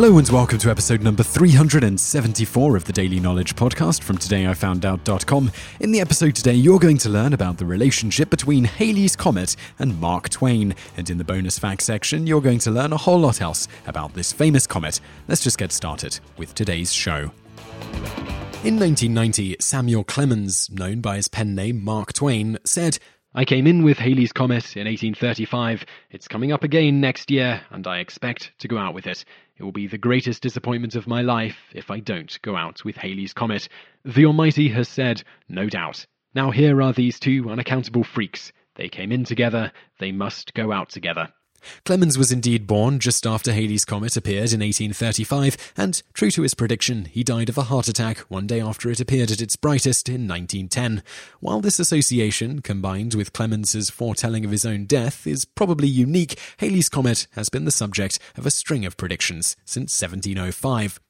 [0.00, 5.50] Hello and welcome to episode number 374 of the Daily Knowledge Podcast from todayifoundout.com.
[5.80, 10.00] In the episode today, you're going to learn about the relationship between Halley's Comet and
[10.00, 10.76] Mark Twain.
[10.96, 14.14] And in the bonus facts section, you're going to learn a whole lot else about
[14.14, 15.00] this famous comet.
[15.26, 17.32] Let's just get started with today's show.
[18.62, 23.00] In 1990, Samuel Clemens, known by his pen name Mark Twain, said,
[23.34, 25.84] I came in with Halley's Comet in 1835.
[26.10, 29.24] It's coming up again next year, and I expect to go out with it.
[29.58, 32.96] It will be the greatest disappointment of my life if I don't go out with
[32.96, 33.68] Halley's Comet.
[34.04, 36.06] The Almighty has said, no doubt.
[36.32, 38.52] Now here are these two unaccountable freaks.
[38.76, 41.32] They came in together, they must go out together.
[41.84, 46.54] Clemens was indeed born just after Halley's Comet appeared in 1835, and, true to his
[46.54, 50.08] prediction, he died of a heart attack one day after it appeared at its brightest
[50.08, 51.02] in 1910.
[51.40, 56.88] While this association, combined with Clemens's foretelling of his own death, is probably unique, Halley's
[56.88, 61.00] Comet has been the subject of a string of predictions since 1705.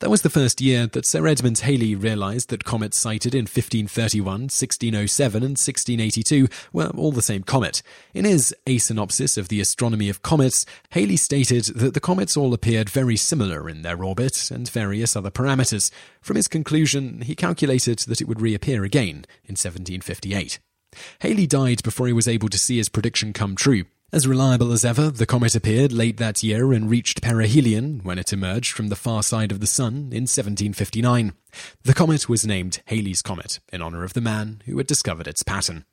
[0.00, 4.24] That was the first year that Sir Edmond Halley realised that comets sighted in 1531,
[4.24, 7.82] 1607, and 1682 were all the same comet.
[8.12, 12.54] In his A Synopsis of the Astronomy of Comets, Halley stated that the comets all
[12.54, 15.90] appeared very similar in their orbit and various other parameters.
[16.20, 20.58] From his conclusion, he calculated that it would reappear again in 1758.
[21.20, 23.84] Halley died before he was able to see his prediction come true.
[24.14, 28.32] As reliable as ever, the comet appeared late that year and reached perihelion when it
[28.32, 31.32] emerged from the far side of the Sun in 1759.
[31.82, 35.42] The comet was named Halley's Comet in honor of the man who had discovered its
[35.42, 35.84] pattern.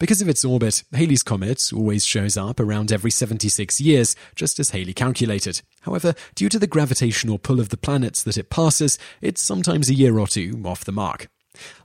[0.00, 4.70] Because of its orbit, Halley's Comet always shows up around every 76 years, just as
[4.70, 5.62] Halley calculated.
[5.82, 9.94] However, due to the gravitational pull of the planets that it passes, it's sometimes a
[9.94, 11.28] year or two off the mark.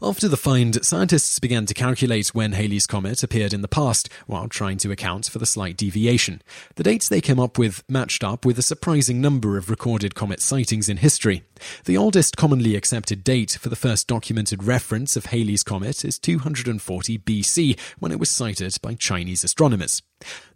[0.01, 4.47] After the find, scientists began to calculate when Halley's Comet appeared in the past, while
[4.47, 6.41] trying to account for the slight deviation.
[6.75, 10.41] The dates they came up with matched up with a surprising number of recorded comet
[10.41, 11.44] sightings in history.
[11.85, 17.17] The oldest commonly accepted date for the first documented reference of Halley's Comet is 240
[17.19, 20.01] BC, when it was sighted by Chinese astronomers.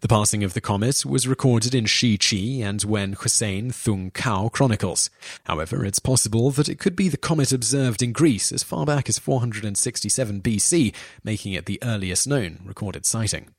[0.01, 4.49] The passing of the comet was recorded in Shi Chi and Wen Hsien Thung Kao
[4.49, 5.09] chronicles.
[5.43, 9.09] However, it's possible that it could be the comet observed in Greece as far back
[9.09, 13.49] as 467 BC, making it the earliest known recorded sighting.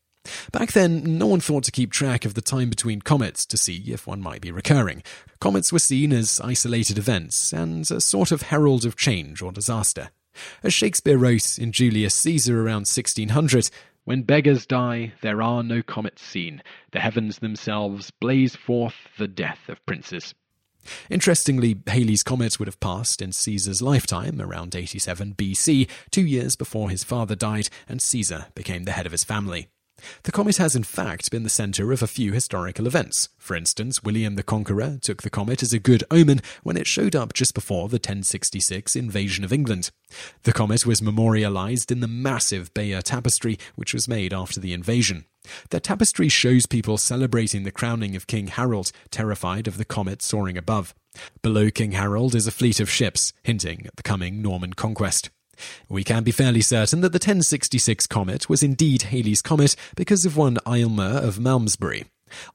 [0.52, 3.84] Back then, no one thought to keep track of the time between comets to see
[3.86, 5.02] if one might be recurring.
[5.40, 10.10] Comets were seen as isolated events and a sort of herald of change or disaster.
[10.62, 13.70] As Shakespeare wrote in Julius Caesar around 1600,
[14.04, 16.62] when beggars die, there are no comets seen.
[16.92, 20.34] The heavens themselves blaze forth the death of princes.
[21.10, 26.90] Interestingly, Halley's Comet would have passed in Caesar's lifetime, around 87 BC, two years before
[26.90, 29.68] his father died and Caesar became the head of his family.
[30.22, 33.28] The comet has in fact been the centre of a few historical events.
[33.38, 37.16] For instance, William the Conqueror took the comet as a good omen when it showed
[37.16, 39.90] up just before the 1066 invasion of England.
[40.42, 45.24] The comet was memorialised in the massive Bayeux Tapestry, which was made after the invasion.
[45.70, 50.58] The tapestry shows people celebrating the crowning of King Harold, terrified of the comet soaring
[50.58, 50.94] above.
[51.42, 55.30] Below King Harold is a fleet of ships, hinting at the coming Norman conquest.
[55.88, 60.36] We can be fairly certain that the 1066 comet was indeed Halley's comet because of
[60.36, 62.04] one Aylmer of Malmesbury.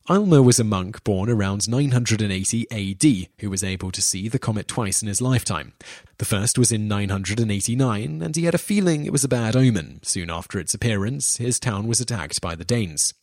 [0.10, 4.68] Aylmer was a monk born around 980 AD who was able to see the comet
[4.68, 5.74] twice in his lifetime.
[6.18, 10.00] The first was in 989, and he had a feeling it was a bad omen.
[10.04, 13.14] Soon after its appearance, his town was attacked by the Danes.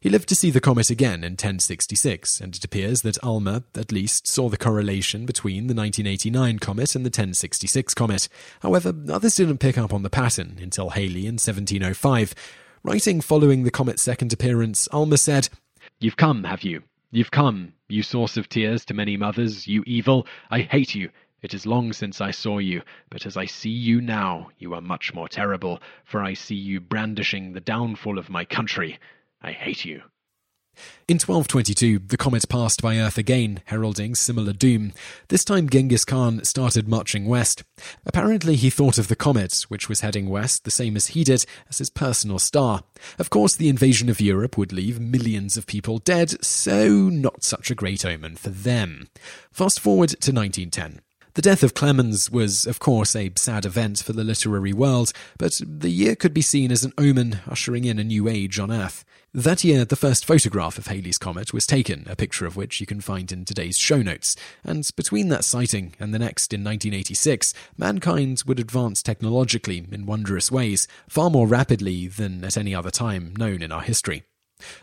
[0.00, 3.92] He lived to see the comet again in 1066, and it appears that Aylmer, at
[3.92, 8.28] least, saw the correlation between the 1989 comet and the 1066 comet.
[8.60, 12.34] However, others didn't pick up on the pattern until Halley in 1705.
[12.82, 15.50] Writing following the comet's second appearance, Aylmer said,
[16.02, 16.82] You've come, have you?
[17.10, 20.26] You've come, you source of tears to many mothers, you evil.
[20.50, 21.10] I hate you.
[21.42, 22.80] It is long since I saw you,
[23.10, 26.80] but as I see you now, you are much more terrible, for I see you
[26.80, 28.98] brandishing the downfall of my country.
[29.42, 30.02] I hate you.
[31.08, 34.92] In 1222, the comet passed by Earth again, heralding similar doom.
[35.28, 37.64] This time Genghis Khan started marching west.
[38.06, 41.44] Apparently, he thought of the comet, which was heading west the same as he did,
[41.68, 42.84] as his personal star.
[43.18, 47.72] Of course, the invasion of Europe would leave millions of people dead, so not such
[47.72, 49.08] a great omen for them.
[49.50, 51.00] Fast forward to 1910.
[51.34, 55.60] The death of Clemens was, of course, a sad event for the literary world, but
[55.64, 59.04] the year could be seen as an omen ushering in a new age on Earth.
[59.32, 62.86] That year, the first photograph of Halley's Comet was taken, a picture of which you
[62.86, 64.34] can find in today's show notes.
[64.64, 70.50] And between that sighting and the next in 1986, mankind would advance technologically in wondrous
[70.50, 74.24] ways, far more rapidly than at any other time known in our history.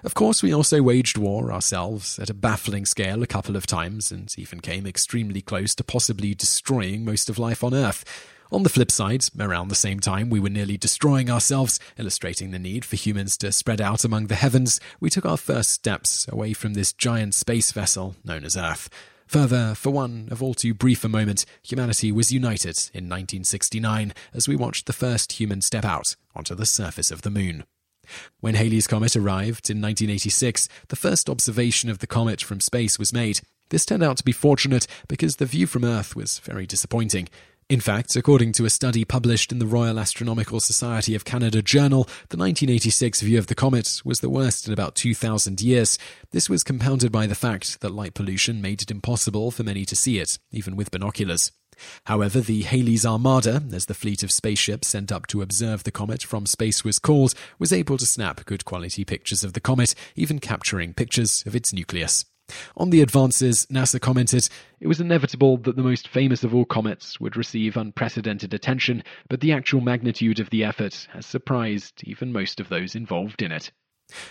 [0.04, 4.12] Of course, we also waged war ourselves at a baffling scale a couple of times,
[4.12, 8.04] and even came extremely close to possibly destroying most of life on Earth.
[8.50, 12.60] On the flip side, around the same time we were nearly destroying ourselves, illustrating the
[12.60, 16.54] need for humans to spread out among the heavens, we took our first steps away
[16.54, 18.90] from this giant space vessel known as Earth.
[19.28, 24.48] Further, for one of all too brief a moment, humanity was united in 1969 as
[24.48, 27.66] we watched the first human step out onto the surface of the moon.
[28.40, 33.14] When Halley's Comet arrived in 1986, the first observation of the comet from space was
[33.14, 33.42] made.
[33.70, 37.28] This turned out to be fortunate because the view from Earth was very disappointing.
[37.70, 42.06] In fact, according to a study published in the Royal Astronomical Society of Canada Journal,
[42.30, 46.00] the 1986 view of the comet was the worst in about 2,000 years.
[46.32, 49.98] This was compounded by the fact that light pollution made it impossible for many to
[49.98, 51.52] see it, even with binoculars.
[52.06, 56.24] However, the Halley's Armada, as the fleet of spaceships sent up to observe the comet
[56.24, 60.40] from space was called, was able to snap good quality pictures of the comet, even
[60.40, 62.26] capturing pictures of its nucleus.
[62.78, 64.48] On the advances, NASA commented,
[64.80, 69.42] It was inevitable that the most famous of all comets would receive unprecedented attention, but
[69.42, 73.72] the actual magnitude of the effort has surprised even most of those involved in it.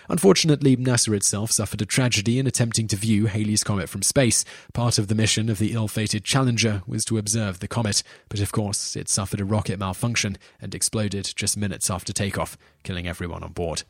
[0.08, 4.44] Unfortunately, NASA itself suffered a tragedy in attempting to view Halley's Comet from space.
[4.72, 8.40] Part of the mission of the ill fated Challenger was to observe the comet, but
[8.40, 13.42] of course, it suffered a rocket malfunction and exploded just minutes after takeoff, killing everyone
[13.42, 13.82] on board.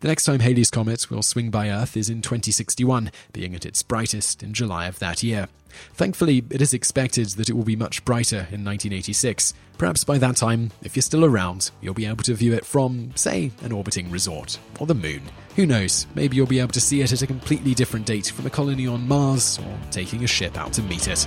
[0.00, 3.82] The next time Halley's Comet will swing by Earth is in 2061, being at its
[3.82, 5.48] brightest in July of that year.
[5.94, 9.54] Thankfully, it is expected that it will be much brighter in 1986.
[9.76, 13.10] Perhaps by that time, if you're still around, you'll be able to view it from,
[13.16, 15.22] say, an orbiting resort, or the moon.
[15.56, 18.46] Who knows, maybe you'll be able to see it at a completely different date from
[18.46, 21.26] a colony on Mars, or taking a ship out to meet it.